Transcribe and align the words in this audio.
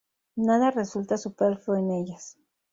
Nada 0.37 0.71
resulta 0.71 1.15
superfluo 1.19 1.75
en 1.77 1.91
ellas. 1.91 2.35